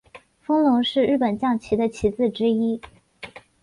[0.41, 2.81] 风龙是日本将棋的棋子之一。